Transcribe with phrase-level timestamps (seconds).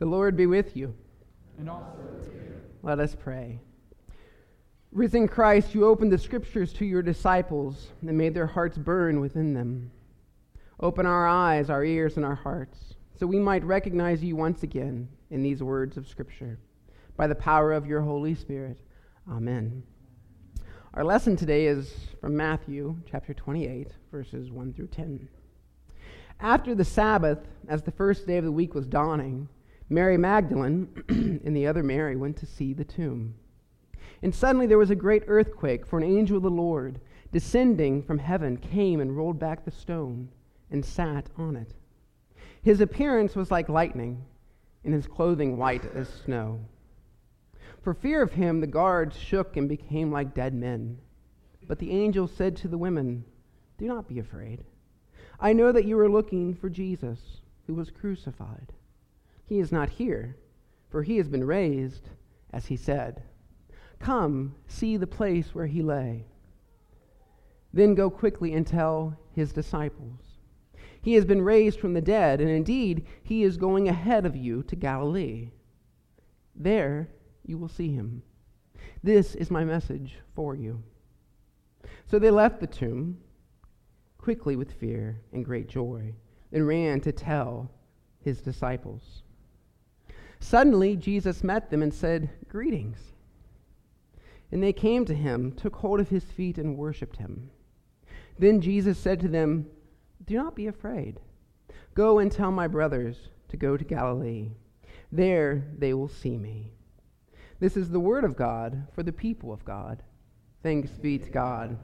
[0.00, 0.94] The Lord be with you.
[1.58, 2.58] And also with you.
[2.82, 3.60] Let us pray.
[4.92, 9.52] Risen Christ, you opened the scriptures to your disciples and made their hearts burn within
[9.52, 9.90] them.
[10.80, 15.06] Open our eyes, our ears, and our hearts, so we might recognize you once again
[15.28, 16.58] in these words of Scripture.
[17.18, 18.80] By the power of your Holy Spirit.
[19.30, 19.82] Amen.
[20.94, 25.28] Our lesson today is from Matthew chapter 28, verses 1 through 10.
[26.40, 29.46] After the Sabbath, as the first day of the week was dawning,
[29.92, 30.88] Mary Magdalene
[31.44, 33.34] and the other Mary went to see the tomb.
[34.22, 37.00] And suddenly there was a great earthquake, for an angel of the Lord,
[37.32, 40.28] descending from heaven, came and rolled back the stone
[40.70, 41.74] and sat on it.
[42.62, 44.24] His appearance was like lightning,
[44.84, 46.60] and his clothing white as snow.
[47.82, 50.98] For fear of him, the guards shook and became like dead men.
[51.66, 53.24] But the angel said to the women,
[53.78, 54.64] Do not be afraid.
[55.40, 58.72] I know that you are looking for Jesus, who was crucified.
[59.50, 60.36] He is not here,
[60.90, 62.08] for he has been raised,
[62.52, 63.24] as he said.
[63.98, 66.28] Come, see the place where he lay.
[67.72, 70.20] Then go quickly and tell his disciples.
[71.02, 74.62] He has been raised from the dead, and indeed, he is going ahead of you
[74.62, 75.50] to Galilee.
[76.54, 77.08] There
[77.44, 78.22] you will see him.
[79.02, 80.80] This is my message for you.
[82.06, 83.18] So they left the tomb
[84.16, 86.14] quickly with fear and great joy
[86.52, 87.68] and ran to tell
[88.20, 89.24] his disciples.
[90.40, 93.12] Suddenly, Jesus met them and said, Greetings.
[94.50, 97.50] And they came to him, took hold of his feet, and worshipped him.
[98.38, 99.66] Then Jesus said to them,
[100.24, 101.20] Do not be afraid.
[101.94, 104.50] Go and tell my brothers to go to Galilee.
[105.12, 106.72] There they will see me.
[107.60, 110.02] This is the word of God for the people of God.
[110.62, 111.78] Thanks be to God.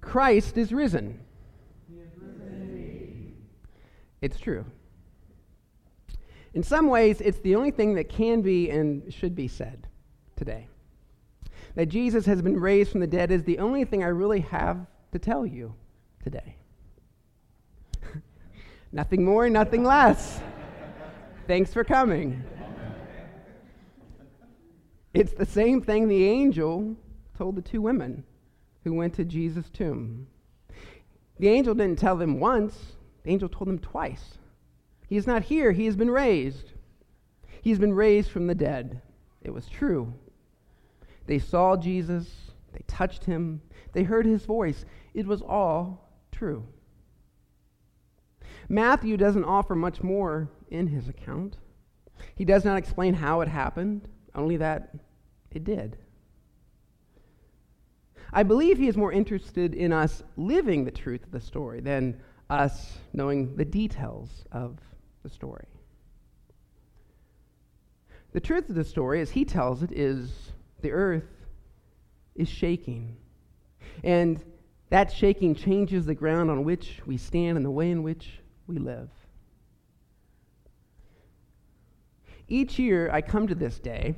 [0.00, 1.20] Christ is risen.
[4.20, 4.64] It's true.
[6.52, 9.86] In some ways, it's the only thing that can be and should be said
[10.36, 10.68] today.
[11.76, 14.86] That Jesus has been raised from the dead is the only thing I really have
[15.12, 15.74] to tell you
[16.24, 16.56] today.
[18.92, 20.40] nothing more, nothing less.
[21.46, 22.42] Thanks for coming.
[25.14, 26.96] It's the same thing the angel
[27.36, 28.24] told the two women
[28.84, 30.26] who went to Jesus' tomb.
[31.38, 32.92] The angel didn't tell them once,
[33.22, 34.38] the angel told them twice.
[35.08, 36.72] He is not here, he has been raised.
[37.62, 39.02] He has been raised from the dead.
[39.42, 40.14] It was true.
[41.26, 42.28] They saw Jesus,
[42.72, 43.60] they touched him,
[43.92, 44.84] they heard his voice.
[45.14, 46.66] It was all true.
[48.68, 51.58] Matthew doesn't offer much more in his account.
[52.36, 54.94] He does not explain how it happened, only that
[55.50, 55.96] it did.
[58.32, 62.20] I believe he is more interested in us living the truth of the story than
[62.50, 64.78] us knowing the details of
[65.22, 65.66] the story.
[68.32, 70.30] The truth of the story, as he tells it, is
[70.82, 71.28] the earth
[72.34, 73.16] is shaking.
[74.04, 74.42] And
[74.90, 78.78] that shaking changes the ground on which we stand and the way in which we
[78.78, 79.10] live.
[82.48, 84.16] Each year I come to this day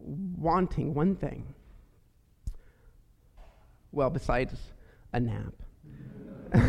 [0.00, 1.54] wanting one thing
[3.98, 4.54] well, besides
[5.12, 5.54] a nap.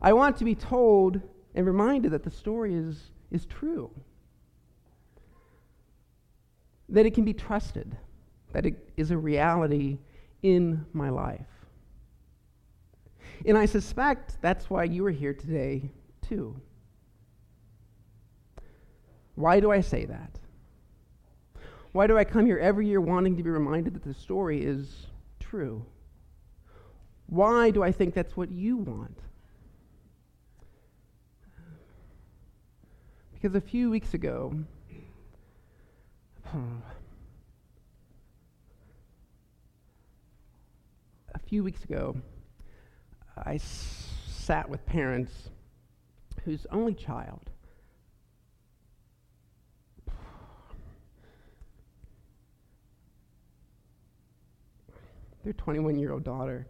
[0.00, 1.20] I want to be told
[1.56, 3.90] and reminded that the story is, is true,
[6.88, 7.96] that it can be trusted,
[8.52, 9.98] that it is a reality
[10.44, 11.40] in my life.
[13.44, 16.54] And I suspect that's why you are here today, too.
[19.34, 20.38] Why do I say that?
[21.90, 25.08] Why do I come here every year wanting to be reminded that the story is
[25.52, 25.84] true?
[27.26, 29.18] Why do I think that's what you want?
[33.34, 34.54] Because a few weeks ago,
[41.34, 42.16] a few weeks ago,
[43.36, 45.50] I s- sat with parents
[46.46, 47.50] whose only child
[55.44, 56.66] their 21 year old daughter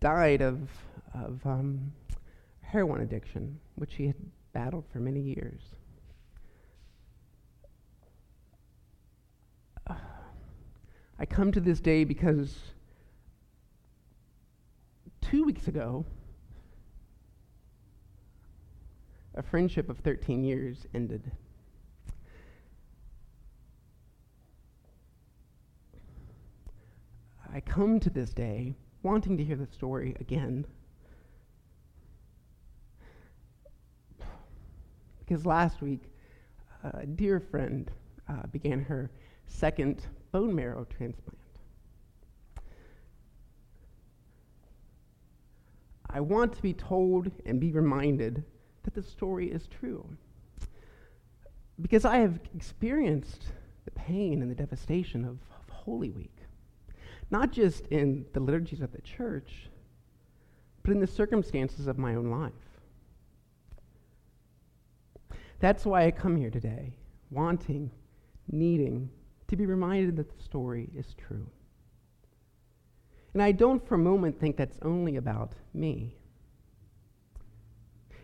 [0.00, 0.68] died of,
[1.14, 1.92] of um,
[2.60, 4.16] heroin addiction, which she had
[4.52, 5.60] battled for many years.
[11.18, 12.58] I come to this day because
[15.20, 16.04] two weeks ago,
[19.34, 21.30] a friendship of 13 years ended.
[27.54, 28.74] I come to this day
[29.04, 30.66] wanting to hear the story again.
[35.20, 36.02] Because last week,
[36.82, 37.88] a dear friend
[38.28, 39.08] uh, began her
[39.46, 41.38] second bone marrow transplant.
[46.10, 48.42] I want to be told and be reminded
[48.82, 50.04] that the story is true.
[51.80, 53.44] Because I have experienced
[53.84, 56.33] the pain and the devastation of, of Holy Week,
[57.30, 59.70] not just in the liturgies of the church,
[60.82, 62.52] but in the circumstances of my own life.
[65.60, 66.92] That's why I come here today,
[67.30, 67.90] wanting,
[68.50, 69.08] needing
[69.48, 71.46] to be reminded that the story is true.
[73.32, 76.16] And I don't for a moment think that's only about me.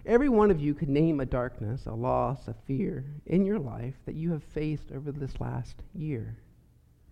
[0.06, 3.96] Every one of you could name a darkness, a loss, a fear in your life
[4.06, 6.36] that you have faced over this last year,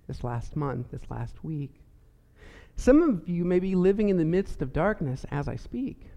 [0.08, 1.80] this last month, this last week.
[2.74, 6.10] Some of you may be living in the midst of darkness as I speak.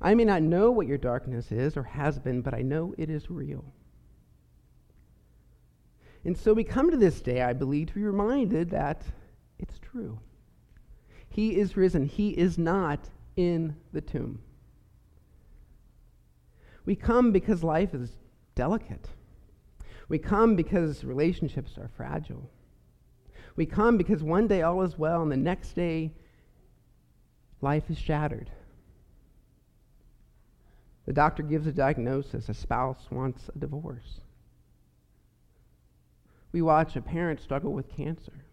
[0.00, 3.08] I may not know what your darkness is or has been, but I know it
[3.08, 3.64] is real.
[6.24, 9.02] And so we come to this day, I believe, to be reminded that
[9.58, 10.18] it's true.
[11.28, 12.04] He is risen.
[12.04, 14.40] He is not in the tomb.
[16.84, 18.10] We come because life is
[18.54, 19.08] delicate.
[20.12, 22.50] We come because relationships are fragile.
[23.56, 26.12] We come because one day all is well, and the next day
[27.62, 28.50] life is shattered.
[31.06, 34.20] The doctor gives a diagnosis, a spouse wants a divorce.
[36.52, 38.44] We watch a parent struggle with cancer.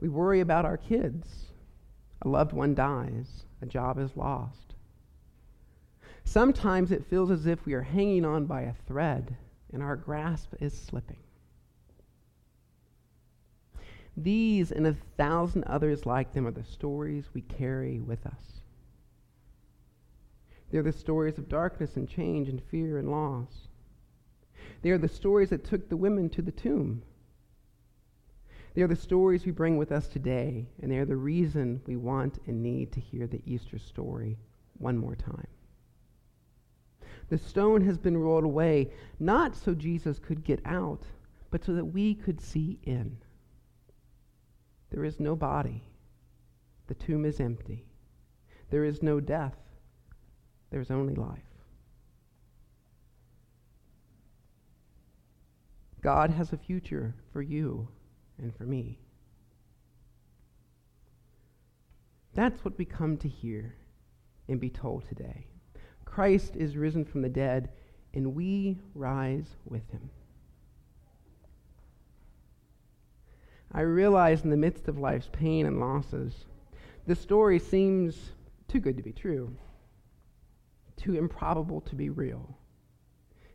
[0.00, 1.52] We worry about our kids.
[2.22, 4.72] A loved one dies, a job is lost.
[6.24, 9.36] Sometimes it feels as if we are hanging on by a thread
[9.72, 11.18] and our grasp is slipping.
[14.16, 18.60] These and a thousand others like them are the stories we carry with us.
[20.70, 23.68] They're the stories of darkness and change and fear and loss.
[24.82, 27.02] They are the stories that took the women to the tomb.
[28.74, 31.96] They are the stories we bring with us today, and they are the reason we
[31.96, 34.38] want and need to hear the Easter story
[34.78, 35.46] one more time.
[37.28, 41.02] The stone has been rolled away, not so Jesus could get out,
[41.50, 43.16] but so that we could see in.
[44.90, 45.82] There is no body.
[46.86, 47.84] The tomb is empty.
[48.70, 49.56] There is no death.
[50.70, 51.40] There's only life.
[56.00, 57.88] God has a future for you
[58.38, 59.00] and for me.
[62.34, 63.74] That's what we come to hear
[64.46, 65.46] and be told today.
[66.16, 67.68] Christ is risen from the dead,
[68.14, 70.08] and we rise with him.
[73.70, 76.46] I realize in the midst of life's pain and losses,
[77.06, 78.32] this story seems
[78.66, 79.58] too good to be true,
[80.96, 82.56] too improbable to be real,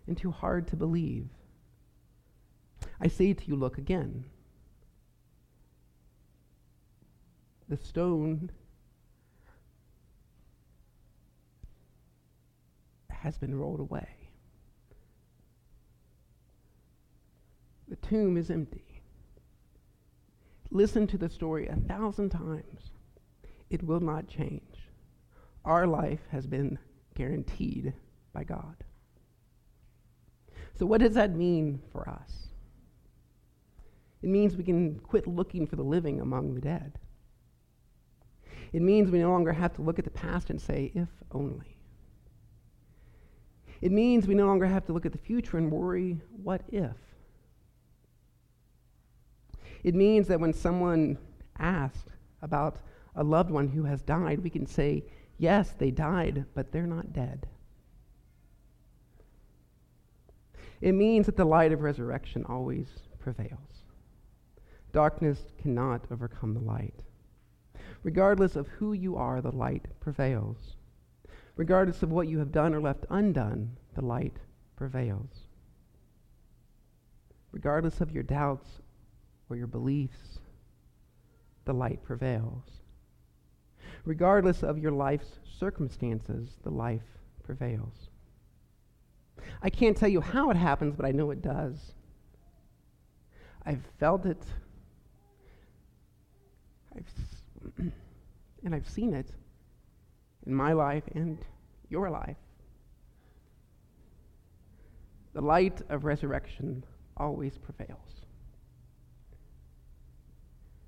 [0.05, 1.29] and too hard to believe.
[2.99, 4.25] I say to you, look again.
[7.69, 8.51] The stone
[13.21, 14.07] has been rolled away.
[17.88, 19.03] The tomb is empty.
[20.72, 22.91] Listen to the story a thousand times.
[23.69, 24.89] It will not change.
[25.65, 26.79] Our life has been
[27.13, 27.93] guaranteed
[28.34, 28.84] by God.
[30.74, 32.48] So, what does that mean for us?
[34.24, 36.98] It means we can quit looking for the living among the dead.
[38.74, 41.80] It means we no longer have to look at the past and say, if only.
[43.81, 46.95] It means we no longer have to look at the future and worry, what if?
[49.83, 51.17] It means that when someone
[51.57, 52.11] asks
[52.41, 52.77] about
[53.15, 55.03] a loved one who has died, we can say,
[55.38, 57.47] yes, they died, but they're not dead.
[60.79, 62.88] It means that the light of resurrection always
[63.19, 63.85] prevails.
[64.91, 67.01] Darkness cannot overcome the light.
[68.03, 70.75] Regardless of who you are, the light prevails.
[71.55, 74.38] Regardless of what you have done or left undone, the light
[74.75, 75.48] prevails.
[77.51, 78.67] Regardless of your doubts
[79.50, 80.39] or your beliefs,
[81.65, 82.63] the light prevails.
[84.05, 87.03] Regardless of your life's circumstances, the life
[87.43, 88.10] prevails.
[89.62, 91.93] I can't tell you how it happens, but I know it does.
[93.65, 94.41] I've felt it.
[96.96, 97.05] I've
[98.63, 99.27] and I've seen it
[100.45, 101.38] in my life and
[101.89, 102.38] your life.
[105.33, 106.83] The light of resurrection
[107.17, 108.25] always prevails.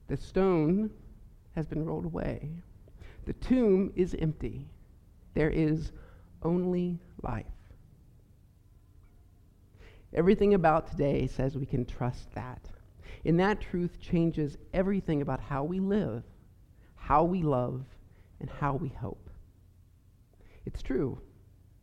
[0.08, 0.90] The stone
[1.56, 2.50] has been rolled away.
[3.26, 4.68] The tomb is empty.
[5.34, 5.92] There is
[6.44, 7.46] only life.
[10.14, 12.60] Everything about today says we can trust that.
[13.26, 16.24] And that truth changes everything about how we live,
[16.96, 17.86] how we love,
[18.40, 19.23] and how we hope.
[20.66, 21.20] It's true.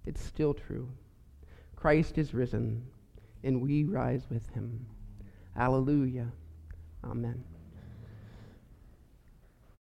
[0.07, 0.89] It's still true.
[1.77, 2.85] Christ is risen,
[3.43, 4.87] and we rise with him.
[5.57, 6.33] Alleluia.
[7.05, 7.45] Amen.